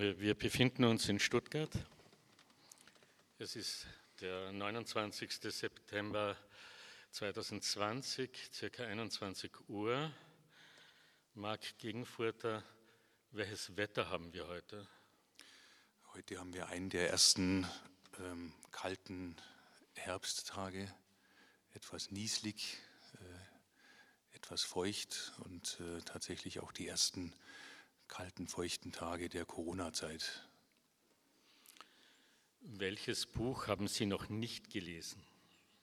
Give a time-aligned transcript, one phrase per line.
[0.00, 1.72] Wir befinden uns in Stuttgart.
[3.40, 3.84] Es ist
[4.20, 5.28] der 29.
[5.42, 6.36] September
[7.10, 10.12] 2020, circa 21 Uhr.
[11.34, 12.62] Marc Gegenfurter,
[13.32, 14.86] welches Wetter haben wir heute?
[16.14, 17.66] Heute haben wir einen der ersten
[18.20, 19.34] ähm, kalten
[19.94, 20.94] Herbsttage,
[21.74, 22.78] etwas nieslig,
[23.14, 27.34] äh, etwas feucht und äh, tatsächlich auch die ersten
[28.08, 30.48] kalten, feuchten Tage der Corona-Zeit.
[32.60, 35.22] Welches Buch haben Sie noch nicht gelesen?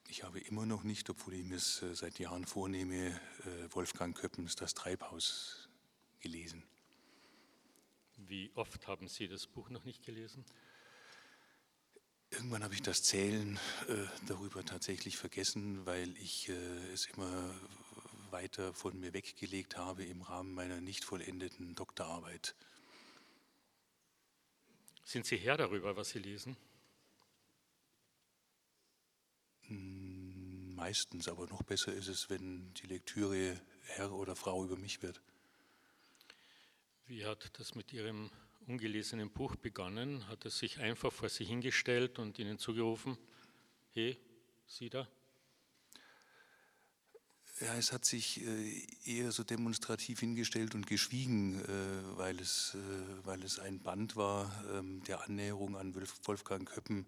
[0.09, 4.15] Ich habe immer noch nicht, obwohl ich mir es äh, seit Jahren vornehme, äh, Wolfgang
[4.15, 5.69] Köppens Das Treibhaus
[6.19, 6.63] gelesen.
[8.17, 10.45] Wie oft haben Sie das Buch noch nicht gelesen?
[12.29, 17.53] Irgendwann habe ich das Zählen äh, darüber tatsächlich vergessen, weil ich es immer
[18.35, 22.53] weiter von mir weggelegt habe im Rahmen meiner nicht vollendeten Doktorarbeit.
[25.05, 26.57] Sind Sie Herr darüber, was Sie lesen?
[29.67, 35.01] Hm, meistens, aber noch besser ist es, wenn die Lektüre Herr oder Frau über mich
[35.01, 35.21] wird.
[37.05, 38.31] Wie hat das mit Ihrem
[38.67, 40.27] ungelesenen Buch begonnen?
[40.27, 43.17] Hat es sich einfach vor Sie hingestellt und Ihnen zugerufen,
[43.93, 44.19] hey,
[44.67, 45.07] Sie da?
[47.61, 53.25] Ja, es hat sich äh, eher so demonstrativ hingestellt und geschwiegen, äh, weil es, äh,
[53.25, 57.05] weil es ein Band war ähm, der Annäherung an Wolfgang Köppen,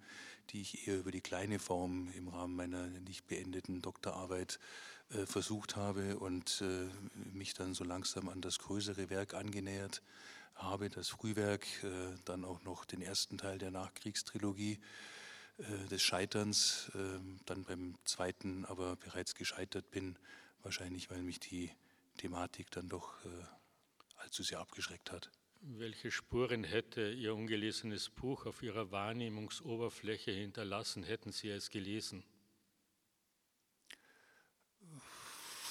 [0.51, 4.59] die ich eher über die kleine Form im Rahmen meiner nicht beendeten Doktorarbeit
[5.25, 6.61] versucht habe und
[7.33, 10.01] mich dann so langsam an das größere Werk angenähert
[10.55, 11.65] habe, das Frühwerk,
[12.25, 14.79] dann auch noch den ersten Teil der Nachkriegstrilogie
[15.89, 16.91] des Scheiterns,
[17.45, 20.17] dann beim zweiten aber bereits gescheitert bin
[20.67, 21.71] Wahrscheinlich, weil mich die
[22.17, 23.29] Thematik dann doch äh,
[24.17, 25.31] allzu sehr abgeschreckt hat.
[25.61, 32.23] Welche Spuren hätte Ihr ungelesenes Buch auf Ihrer Wahrnehmungsoberfläche hinterlassen, hätten Sie es gelesen?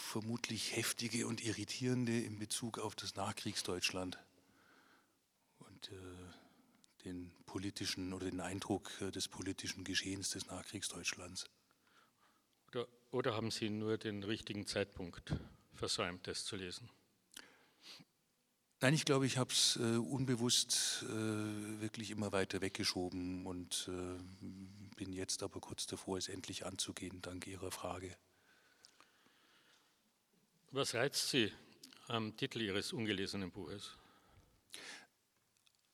[0.08, 4.18] Vermutlich heftige und irritierende in Bezug auf das Nachkriegsdeutschland
[5.58, 5.94] und äh,
[7.06, 11.46] den politischen oder den Eindruck äh, des politischen Geschehens des Nachkriegsdeutschlands.
[12.68, 15.32] Oder, oder haben Sie nur den richtigen Zeitpunkt
[15.74, 16.90] versäumt, das zu lesen?
[18.80, 24.46] Nein, ich glaube, ich habe es äh, unbewusst äh, wirklich immer weiter weggeschoben und äh,
[24.96, 28.14] bin jetzt aber kurz davor, es endlich anzugehen, dank Ihrer Frage.
[30.72, 31.50] Was reizt Sie
[32.08, 33.96] am Titel Ihres ungelesenen Buches?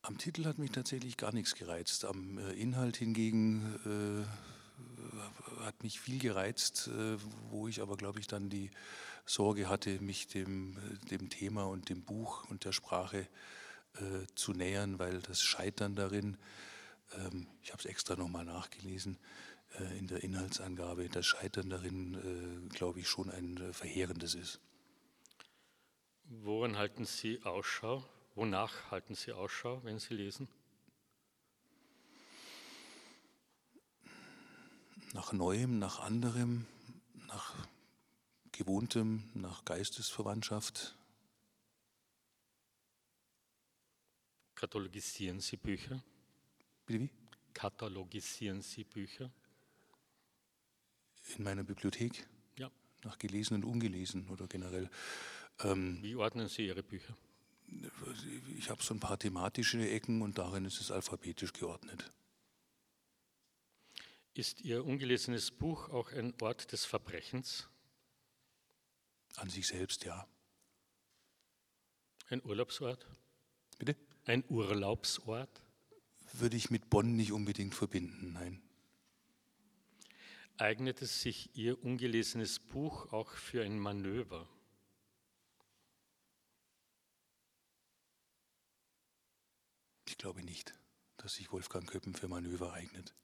[0.04, 2.04] Am Titel hat mich tatsächlich gar nichts gereizt.
[2.04, 4.26] Am äh, Inhalt hingegen
[5.60, 7.16] äh, hat mich viel gereizt, äh,
[7.50, 8.72] wo ich aber, glaube ich, dann die
[9.26, 10.76] Sorge hatte, mich dem,
[11.12, 13.28] dem Thema und dem Buch und der Sprache
[13.94, 16.36] äh, zu nähern, weil das Scheitern darin,
[17.16, 19.18] ähm, ich habe es extra nochmal nachgelesen,
[19.78, 24.58] äh, in der Inhaltsangabe, das Scheitern darin, äh, glaube ich, schon ein äh, verheerendes ist.
[26.24, 28.04] Woran halten Sie Ausschau?
[28.34, 30.48] Wonach halten Sie Ausschau, wenn Sie lesen?
[35.14, 36.66] nach Neuem, nach anderem,
[37.28, 37.54] nach
[38.52, 40.94] Gewohntem, nach Geistesverwandtschaft.
[44.54, 46.02] Katalogisieren Sie Bücher?
[46.86, 47.10] Bitte wie?
[47.52, 49.30] Katalogisieren Sie Bücher?
[51.36, 52.26] In meiner Bibliothek?
[52.56, 52.70] Ja.
[53.04, 54.88] Nach gelesen und ungelesen oder generell.
[55.60, 57.16] Ähm, wie ordnen Sie Ihre Bücher?
[58.56, 62.12] Ich habe so ein paar thematische Ecken und darin ist es alphabetisch geordnet.
[64.34, 67.68] Ist Ihr ungelesenes Buch auch ein Ort des Verbrechens?
[69.36, 70.26] An sich selbst, ja.
[72.28, 73.06] Ein Urlaubsort?
[73.78, 73.96] Bitte?
[74.24, 75.62] Ein Urlaubsort?
[76.32, 78.62] Würde ich mit Bonn nicht unbedingt verbinden, nein.
[80.56, 84.48] Eignet es sich Ihr ungelesenes Buch auch für ein Manöver?
[90.12, 90.74] Ich glaube nicht,
[91.16, 93.14] dass sich Wolfgang Köppen für Manöver eignet.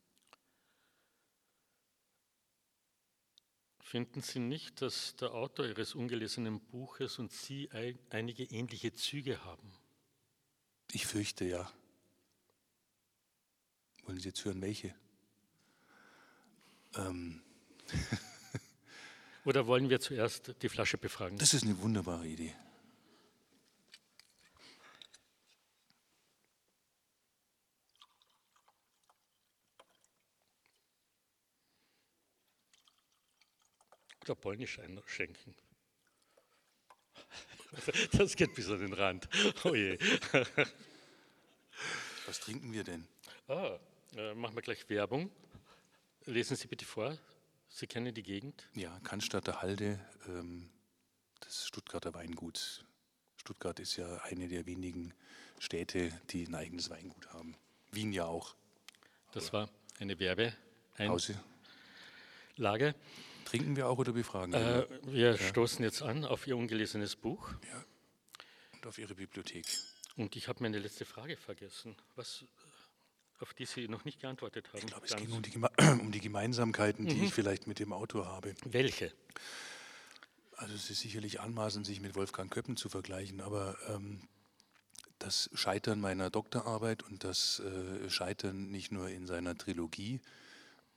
[3.79, 7.69] Finden Sie nicht, dass der Autor Ihres ungelesenen Buches und Sie
[8.08, 9.70] einige ähnliche Züge haben?
[10.90, 11.70] Ich fürchte ja.
[14.05, 14.94] Wollen Sie jetzt hören, welche?
[16.94, 17.43] Ähm.
[19.44, 21.37] Oder wollen wir zuerst die Flasche befragen?
[21.37, 22.56] Das ist eine wunderbare Idee.
[34.28, 35.54] Der polnisch einschenken.
[38.12, 39.28] Das geht bis an den Rand.
[39.64, 39.98] Oh je.
[42.26, 43.06] Was trinken wir denn?
[43.46, 43.78] Ah,
[44.16, 45.30] äh, machen wir gleich Werbung.
[46.25, 47.19] Lesen Sie bitte vor.
[47.69, 48.66] Sie kennen die Gegend?
[48.75, 50.70] Ja, Cannstatter Halde, ähm,
[51.40, 52.86] das Stuttgarter Weingut.
[53.36, 55.12] Stuttgart ist ja eine der wenigen
[55.58, 57.56] Städte, die ein eigenes Weingut haben.
[57.92, 58.54] Wien ja auch.
[59.32, 60.54] Das war eine Werbe.
[60.96, 61.38] Pause.
[62.56, 62.94] Lage.
[63.49, 65.33] Trinken wir auch oder befragen äh, wir?
[65.33, 65.39] ja.
[65.39, 67.50] stoßen jetzt an auf Ihr ungelesenes Buch.
[67.62, 67.85] Ja.
[68.75, 69.65] Und auf Ihre Bibliothek.
[70.17, 72.45] Und ich habe meine letzte Frage vergessen, was,
[73.41, 74.79] auf die Sie noch nicht geantwortet haben.
[74.79, 75.56] Ich glaube, es ging um die,
[76.00, 77.25] um die Gemeinsamkeiten, die mhm.
[77.25, 78.55] ich vielleicht mit dem Autor habe.
[78.65, 79.12] Welche?
[80.56, 84.29] Also es ist sicherlich anmaßend, sich mit Wolfgang Köppen zu vergleichen, aber ähm,
[85.19, 90.21] das Scheitern meiner Doktorarbeit und das äh, Scheitern nicht nur in seiner Trilogie,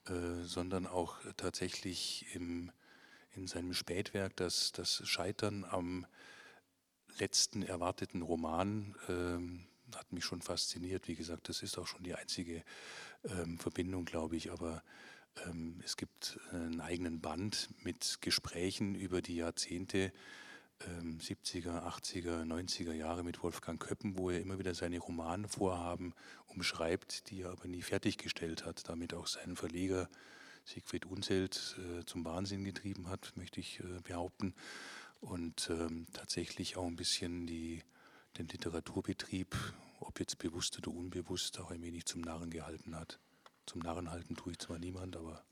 [0.07, 2.71] äh, sondern auch tatsächlich im,
[3.35, 6.05] in seinem Spätwerk, das, das Scheitern am
[7.19, 11.07] letzten erwarteten Roman äh, hat mich schon fasziniert.
[11.07, 12.63] Wie gesagt, das ist auch schon die einzige
[13.23, 14.83] ähm, Verbindung, glaube ich, aber
[15.45, 20.11] ähm, es gibt einen eigenen Band mit Gesprächen über die Jahrzehnte
[21.19, 26.13] 70er, 80er, 90er Jahre mit Wolfgang Köppen, wo er immer wieder seine Romanvorhaben
[26.47, 30.09] umschreibt, die er aber nie fertiggestellt hat, damit auch seinen Verleger
[30.65, 34.53] Siegfried Unselt äh, zum Wahnsinn getrieben hat, möchte ich äh, behaupten.
[35.19, 37.83] Und ähm, tatsächlich auch ein bisschen die,
[38.37, 39.55] den Literaturbetrieb,
[39.99, 43.19] ob jetzt bewusst oder unbewusst, auch ein wenig zum Narren gehalten hat.
[43.65, 45.43] Zum Narren halten tue ich zwar niemand, aber.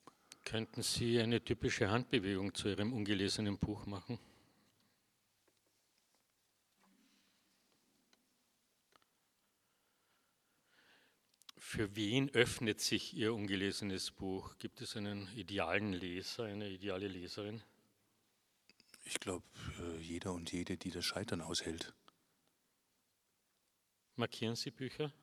[0.45, 4.17] Könnten Sie eine typische Handbewegung zu Ihrem ungelesenen Buch machen?
[11.71, 14.57] Für wen öffnet sich Ihr ungelesenes Buch?
[14.57, 17.61] Gibt es einen idealen Leser, eine ideale Leserin?
[19.05, 19.45] Ich glaube,
[19.79, 21.93] äh, jeder und jede, die das Scheitern aushält.
[24.15, 25.13] Markieren Sie Bücher?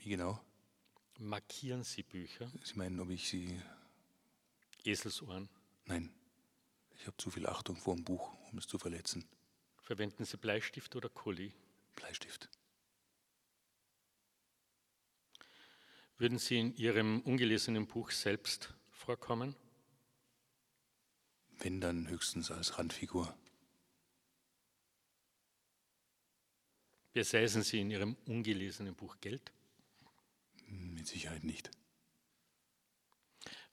[0.00, 0.40] Wie genau?
[1.20, 2.50] Markieren Sie Bücher?
[2.64, 3.62] Sie meinen, ob ich sie.
[4.82, 5.48] Eselsohren?
[5.84, 6.12] Nein.
[6.98, 9.24] Ich habe zu viel Achtung vor dem Buch, um es zu verletzen.
[9.82, 11.52] Verwenden Sie Bleistift oder Kuli?
[11.94, 12.48] Bleistift.
[16.16, 19.56] Würden Sie in Ihrem ungelesenen Buch selbst vorkommen?
[21.58, 23.36] Wenn dann höchstens als Randfigur.
[27.12, 29.52] Besäßen Sie in Ihrem ungelesenen Buch Geld?
[30.66, 31.70] Mit Sicherheit nicht.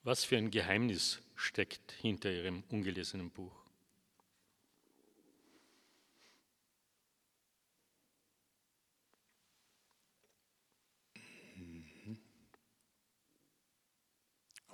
[0.04, 3.61] Was für ein Geheimnis steckt hinter Ihrem ungelesenen Buch?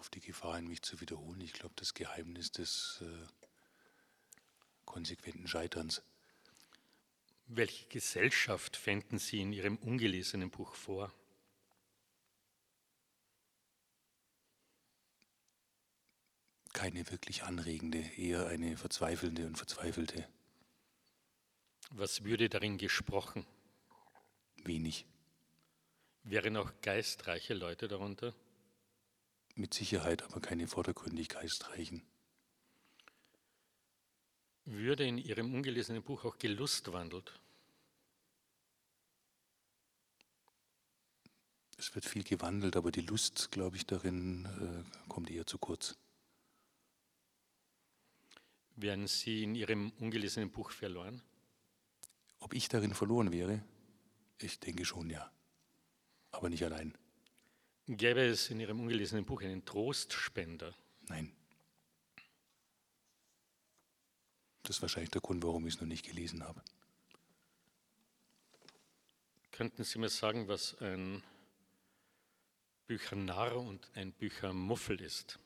[0.08, 1.42] Auf die Gefahr hin, mich zu wiederholen.
[1.42, 3.28] Ich glaube, das Geheimnis des äh,
[4.86, 6.02] konsequenten Scheiterns.
[7.48, 11.14] Welche Gesellschaft fänden Sie in Ihrem ungelesenen Buch vor?
[16.72, 20.26] Keine wirklich anregende, eher eine verzweifelnde und verzweifelte.
[21.90, 23.46] Was würde darin gesprochen?
[24.64, 25.06] Wenig.
[26.24, 28.34] Wären auch geistreiche Leute darunter?
[29.58, 32.04] Mit Sicherheit aber keine vordergründig geistreichen.
[34.66, 37.40] Würde in Ihrem ungelesenen Buch auch gelustwandelt?
[41.78, 45.96] Es wird viel gewandelt, aber die Lust, glaube ich, darin äh, kommt eher zu kurz.
[48.76, 51.22] Wären Sie in Ihrem ungelesenen Buch verloren?
[52.40, 53.64] Ob ich darin verloren wäre?
[54.40, 55.32] Ich denke schon, ja.
[56.32, 56.98] Aber nicht allein.
[57.88, 60.76] Gäbe es in Ihrem ungelesenen Buch einen Trostspender?
[61.08, 61.32] Nein.
[64.64, 66.62] Das ist wahrscheinlich der Grund, warum ich es noch nicht gelesen habe.
[69.52, 71.24] Könnten Sie mir sagen, was ein
[72.88, 75.40] Büchernarr und ein Büchermuffel ist?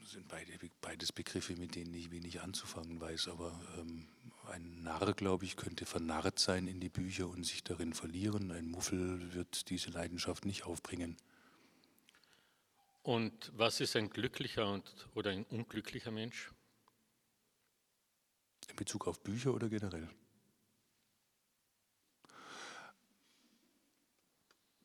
[0.00, 4.06] Das sind beide, beides Begriffe, mit denen ich wenig anzufangen weiß, aber ähm,
[4.48, 8.50] ein Narr, glaube ich, könnte vernarrt sein in die Bücher und sich darin verlieren.
[8.50, 11.16] Ein Muffel wird diese Leidenschaft nicht aufbringen.
[13.02, 16.50] Und was ist ein glücklicher und, oder ein unglücklicher Mensch?
[18.68, 20.08] In Bezug auf Bücher oder generell?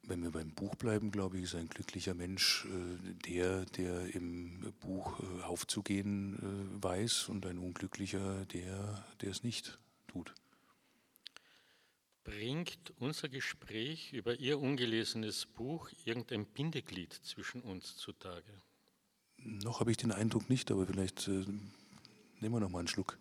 [0.05, 4.73] Wenn wir beim Buch bleiben, glaube ich, ist ein glücklicher Mensch äh, der, der im
[4.81, 10.33] Buch äh, aufzugehen äh, weiß und ein unglücklicher der, der es nicht tut.
[12.25, 18.61] Bringt unser Gespräch über Ihr ungelesenes Buch irgendein Bindeglied zwischen uns zutage?
[19.37, 21.73] Noch habe ich den Eindruck nicht, aber vielleicht nehmen
[22.39, 23.17] wir noch mal einen Schluck.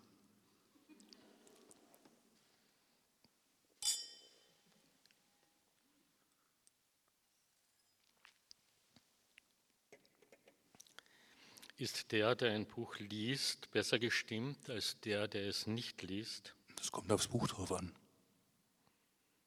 [11.82, 16.54] Ist der, der ein Buch liest, besser gestimmt als der, der es nicht liest?
[16.76, 17.92] Das kommt aufs Buch drauf an.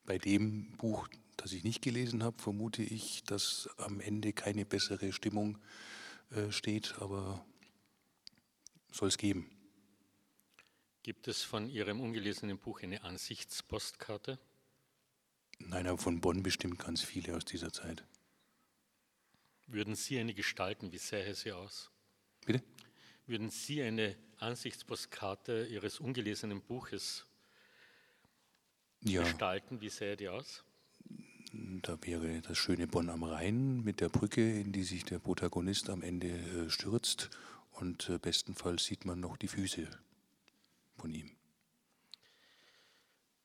[0.04, 5.14] Bei dem Buch, das ich nicht gelesen habe, vermute ich, dass am Ende keine bessere
[5.14, 5.60] Stimmung
[6.32, 7.46] äh, steht, aber
[8.92, 9.50] soll es geben.
[11.04, 14.40] Gibt es von Ihrem ungelesenen Buch eine Ansichtspostkarte?
[15.60, 18.04] Nein, aber von Bonn bestimmt ganz viele aus dieser Zeit.
[19.68, 20.92] Würden Sie eine gestalten?
[20.92, 21.94] Wie sähe sie aus?
[22.46, 22.64] Bitte?
[23.28, 27.26] Würden Sie eine Ansichtspostkarte Ihres ungelesenen Buches
[29.02, 29.24] ja.
[29.24, 29.82] gestalten?
[29.82, 30.64] Wie sähe die aus?
[31.82, 35.90] Da wäre das schöne Bonn am Rhein mit der Brücke, in die sich der Protagonist
[35.90, 37.30] am Ende äh, stürzt.
[37.72, 39.88] Und äh, bestenfalls sieht man noch die Füße
[40.98, 41.32] von ihm.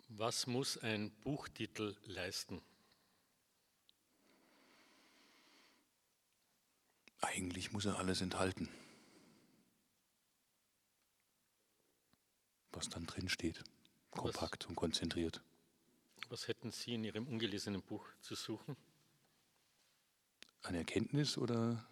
[0.08, 2.60] Was muss ein Buchtitel leisten?
[7.20, 8.68] Eigentlich muss er alles enthalten,
[12.80, 13.62] was dann drin steht,
[14.10, 15.42] kompakt was, und konzentriert.
[16.30, 18.74] Was hätten Sie in Ihrem ungelesenen Buch zu suchen?
[20.62, 21.86] Eine Erkenntnis oder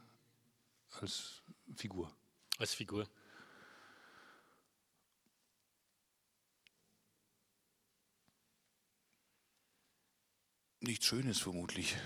[1.01, 1.43] als
[1.77, 2.11] Figur?
[2.57, 3.07] Als Figur.
[10.81, 11.99] Nichts Schönes vermutlich.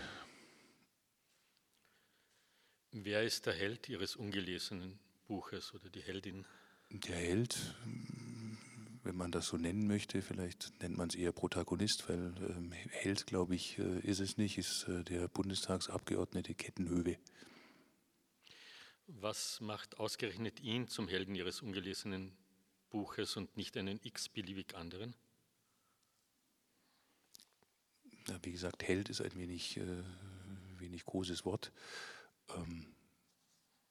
[2.90, 4.98] Wer ist der Held Ihres ungelesenen
[5.28, 6.44] Buches oder die Heldin?
[6.90, 7.74] Der Held,
[9.04, 13.26] wenn man das so nennen möchte, vielleicht nennt man es eher Protagonist, weil ähm, Held,
[13.26, 17.18] glaube ich, äh, ist es nicht, ist äh, der Bundestagsabgeordnete Kettenhöwe.
[19.06, 22.32] Was macht ausgerechnet ihn zum Helden Ihres ungelesenen
[22.90, 25.14] Buches und nicht einen x-beliebig anderen?
[28.28, 30.02] Ja, wie gesagt, Held ist ein wenig, äh,
[30.78, 31.72] wenig großes Wort
[32.56, 32.86] ähm,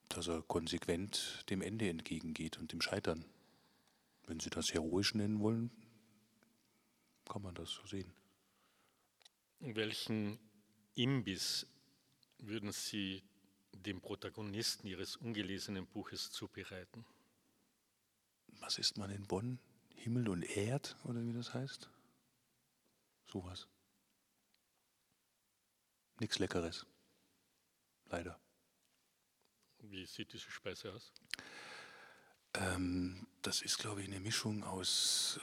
[0.10, 3.26] dass er konsequent dem Ende entgegengeht und dem Scheitern.
[4.32, 5.70] Wenn Sie das heroisch nennen wollen,
[7.26, 8.14] kann man das so sehen.
[9.60, 10.40] Welchen
[10.96, 11.68] Imbiss
[12.38, 13.24] würden Sie
[13.74, 17.06] dem Protagonisten Ihres ungelesenen Buches zubereiten?
[18.62, 19.60] Was ist man in Bonn?
[19.96, 21.90] Himmel und Erd oder wie das heißt?
[23.28, 23.68] Sowas.
[26.22, 26.86] Nichts Leckeres.
[28.06, 28.40] Leider.
[29.80, 31.12] Wie sieht diese Speise aus?
[32.54, 35.40] Ähm, das ist, glaube ich, eine Mischung aus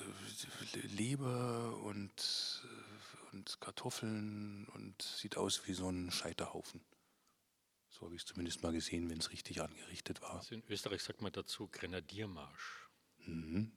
[0.75, 6.81] äh, Leber und, äh, und Kartoffeln und sieht aus wie so ein Scheiterhaufen.
[7.89, 10.37] So habe ich es zumindest mal gesehen, wenn es richtig angerichtet war.
[10.37, 12.89] Also in Österreich sagt man dazu Grenadiermarsch.
[13.27, 13.73] Mhm.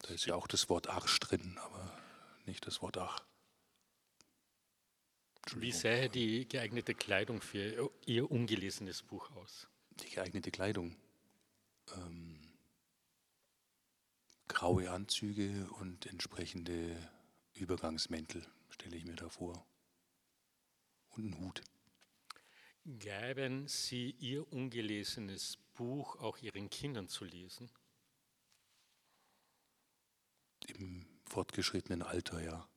[0.00, 1.98] Da ist ja auch das Wort Arsch drin, aber
[2.46, 3.24] nicht das Wort Ach.
[5.56, 9.66] Wie sähe die geeignete Kleidung für Ihr ungelesenes Buch aus?
[9.90, 10.94] Die geeignete Kleidung.
[11.96, 12.38] Ähm,
[14.48, 16.96] graue Anzüge und entsprechende
[17.54, 19.66] Übergangsmäntel stelle ich mir da vor.
[21.10, 21.62] Und einen Hut.
[22.84, 27.70] Gäben Sie Ihr ungelesenes Buch auch Ihren Kindern zu lesen?
[30.66, 32.68] Im fortgeschrittenen Alter, ja.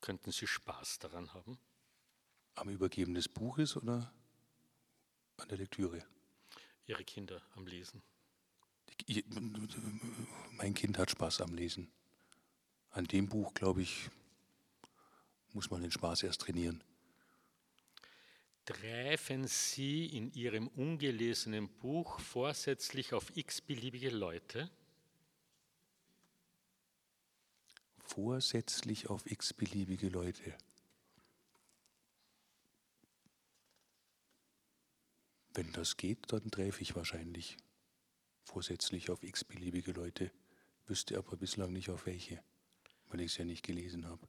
[0.00, 1.58] Könnten Sie Spaß daran haben?
[2.54, 4.12] Am Übergeben des Buches oder
[5.36, 6.04] an der Lektüre?
[6.88, 8.02] Ihre Kinder am Lesen.
[10.56, 11.88] Mein Kind hat Spaß am Lesen.
[12.90, 14.10] An dem Buch, glaube ich,
[15.52, 16.82] muss man den Spaß erst trainieren.
[18.64, 24.68] Treffen Sie in Ihrem ungelesenen Buch vorsätzlich auf x-beliebige Leute?
[28.18, 30.54] vorsätzlich auf x-beliebige Leute.
[35.58, 37.56] Wenn das geht, dann treffe ich wahrscheinlich
[38.44, 40.30] vorsätzlich auf x-beliebige Leute,
[40.86, 42.40] wüsste aber bislang nicht auf welche,
[43.08, 44.28] weil ich es ja nicht gelesen habe.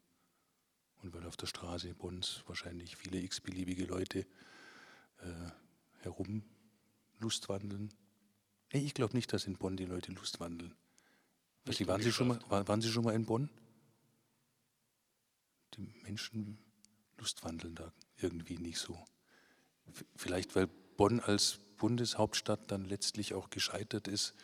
[1.03, 4.25] Und weil auf der Straße Bonns wahrscheinlich viele x-beliebige Leute
[5.19, 5.51] äh,
[6.00, 6.41] herum
[7.19, 7.93] Lustwandeln.
[8.74, 10.74] Nee, ich glaube nicht, dass in Bonn die Leute Lustwandeln.
[11.65, 13.51] waren, Sie schon mal, waren Sie schon mal in Bonn?
[15.75, 16.57] die Menschen
[17.19, 19.05] lustwandeln da irgendwie nicht so.
[20.15, 20.67] Vielleicht weil
[21.00, 24.36] Bonn als Bundeshauptstadt dann letztlich auch gescheitert ist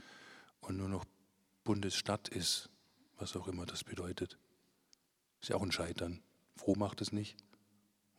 [0.61, 1.03] und nur noch
[1.65, 2.69] Bundesstadt ist,
[3.17, 4.37] was auch immer das bedeutet.
[5.41, 6.23] Ist ja auch ein Scheitern.
[6.55, 7.35] Froh macht es nicht.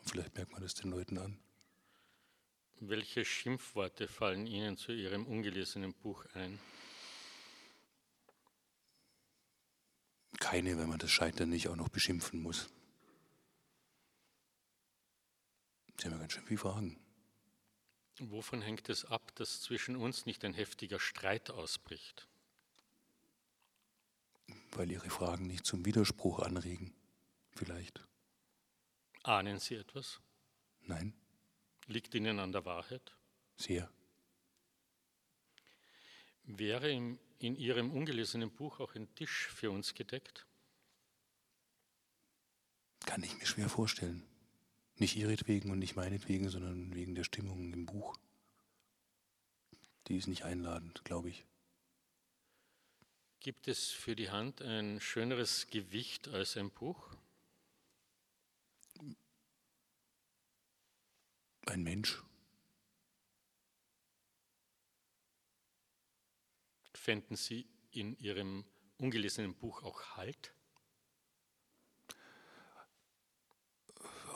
[0.00, 1.38] Und vielleicht merkt man das den Leuten an.
[2.78, 6.59] Welche Schimpfworte fallen Ihnen zu Ihrem ungelesenen Buch ein?
[10.40, 12.69] Keine, wenn man das Scheitern nicht auch noch beschimpfen muss.
[15.99, 17.06] Sie haben ja ganz schön viele Fragen.
[18.18, 22.28] Wovon hängt es ab, dass zwischen uns nicht ein heftiger Streit ausbricht?
[24.73, 26.94] Weil Ihre Fragen nicht zum Widerspruch anregen,
[27.50, 28.02] vielleicht.
[29.23, 30.20] Ahnen Sie etwas?
[30.82, 31.14] Nein,
[31.88, 33.14] Liegt Ihnen an der Wahrheit?
[33.56, 33.90] sehr.
[36.44, 40.46] Wäre in Ihrem ungelesenen Buch auch ein Tisch für uns gedeckt?
[43.04, 44.23] Kann ich mir schwer vorstellen.
[44.99, 48.17] Nicht ihretwegen und nicht meinetwegen, sondern wegen der Stimmung im Buch.
[50.07, 51.45] Die ist nicht einladend, glaube ich.
[53.41, 57.15] Gibt es für die Hand ein schöneres Gewicht als ein Buch?
[61.67, 62.23] Ein Mensch,
[67.07, 68.65] Fänden Sie in Ihrem
[68.99, 70.56] ungelesenen Buch auch Halt?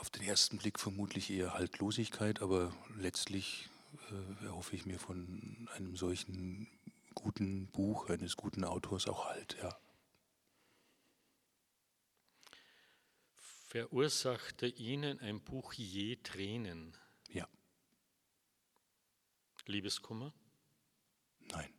[0.01, 3.69] Auf den ersten Blick vermutlich eher Haltlosigkeit, aber letztlich
[4.11, 6.69] äh, erhoffe ich mir von einem solchen
[7.15, 9.79] guten Buch, eines guten Autors auch Halt, ja.
[13.69, 16.97] Verursachte Ihnen ein Buch je Tränen?
[17.29, 17.47] Ja,
[19.67, 20.33] Liebeskummer?
[21.53, 21.73] nein.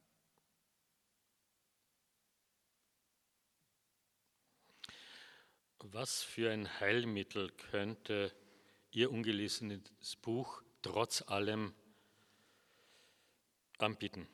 [5.84, 8.32] Was für ein Heilmittel könnte
[8.92, 11.74] Ihr ungelesenes Buch trotz allem
[13.80, 14.28] anbieten?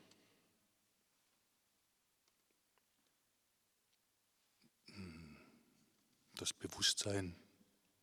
[6.34, 7.34] Das Bewusstsein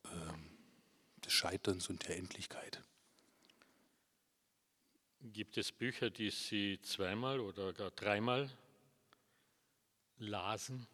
[0.05, 0.57] ähm,
[1.23, 2.83] des Scheiterns und der Endlichkeit.
[5.21, 8.49] Gibt es Bücher, die Sie zweimal oder gar dreimal
[10.17, 10.87] lasen?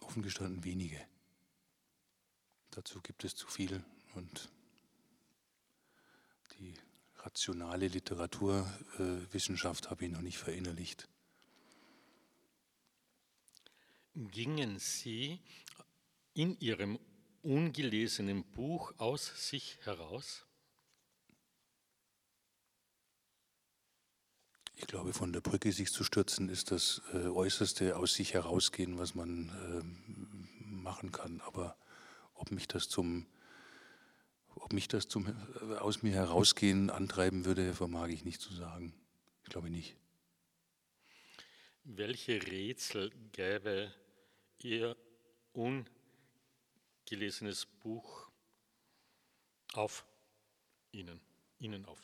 [0.00, 1.04] Offen gestanden wenige.
[2.70, 3.82] Dazu gibt es zu viel
[4.14, 4.50] und
[6.58, 6.74] die
[7.18, 11.08] rationale Literaturwissenschaft äh, habe ich noch nicht verinnerlicht.
[14.14, 15.40] Gingen Sie
[16.32, 16.98] in Ihrem
[17.42, 20.46] ungelesenen Buch aus sich heraus?
[24.78, 28.98] Ich glaube, von der Brücke sich zu stürzen, ist das äh, äußerste aus sich herausgehen,
[28.98, 30.48] was man ähm,
[30.82, 31.40] machen kann.
[31.40, 31.76] Aber
[32.36, 33.26] ob mich das zum,
[34.54, 35.26] ob mich das zum
[35.78, 38.94] aus mir herausgehen antreiben würde, vermag ich nicht zu sagen.
[39.44, 39.96] Ich glaube nicht.
[41.84, 43.92] Welche Rätsel gäbe
[44.58, 44.96] Ihr
[45.52, 48.28] ungelesenes Buch
[49.74, 50.04] auf
[50.90, 51.20] Ihnen,
[51.58, 52.02] Ihnen auf?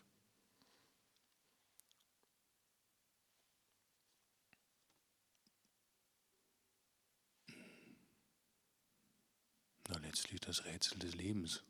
[9.92, 11.62] Na, letztlich das Rätsel des Lebens.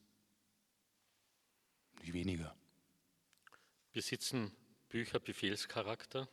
[2.01, 2.55] Nicht weniger.
[3.93, 4.53] Besitzen
[4.89, 6.29] Bücher Befehlscharakter?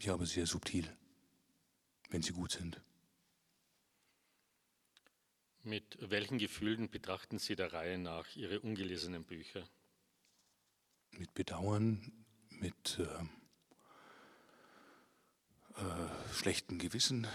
[0.00, 0.92] Ja, aber sehr subtil,
[2.10, 2.80] wenn sie gut sind.
[5.62, 9.68] Mit welchen Gefühlen betrachten Sie der Reihe nach Ihre ungelesenen Bücher?
[11.12, 13.02] Mit Bedauern, mit äh,
[15.80, 17.26] äh, schlechtem Gewissen,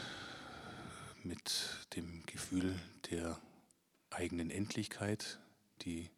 [1.25, 3.39] mit dem Gefühl der
[4.09, 5.39] eigenen Endlichkeit,
[5.81, 6.09] die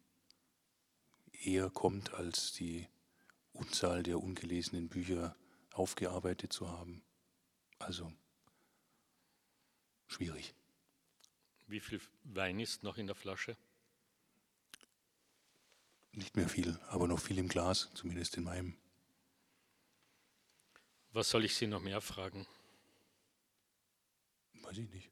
[1.32, 2.88] eher kommt, als die
[3.52, 5.36] Unzahl der ungelesenen Bücher
[5.72, 7.02] aufgearbeitet zu haben.
[7.78, 8.12] Also
[10.06, 10.54] schwierig.
[11.66, 13.56] Wie viel Wein ist noch in der Flasche?
[16.12, 18.76] Nicht mehr viel, aber noch viel im Glas, zumindest in meinem.
[21.12, 22.46] Was soll ich Sie noch mehr fragen?
[24.66, 25.10] Weiß ich nicht.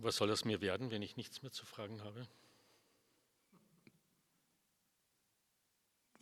[0.00, 2.28] Was soll aus mir werden, wenn ich nichts mehr zu fragen habe?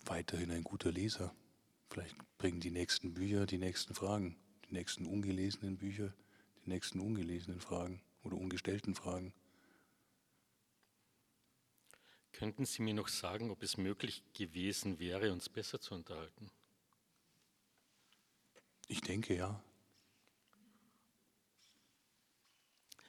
[0.05, 1.35] Weiterhin ein guter Leser.
[1.91, 4.39] Vielleicht bringen die nächsten Bücher die nächsten Fragen,
[4.69, 6.15] die nächsten ungelesenen Bücher,
[6.65, 9.35] die nächsten ungelesenen Fragen oder ungestellten Fragen.
[12.33, 16.51] Könnten Sie mir noch sagen, ob es möglich gewesen wäre, uns besser zu unterhalten?
[18.89, 19.63] Ich denke ja.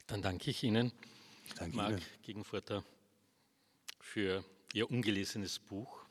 [0.08, 0.92] Dann danke ich Ihnen,
[1.56, 2.02] danke Marc Ihnen.
[2.24, 2.84] Gegenfurter,
[4.00, 6.04] für Ihr ungelesenes Buch.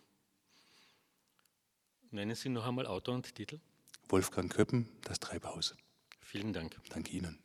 [2.10, 3.60] Nennen Sie noch einmal Autor und Titel.
[4.08, 5.74] Wolfgang Köppen, das Treibhaus.
[6.22, 6.80] Vielen Dank.
[6.88, 7.38] Danke Ihnen.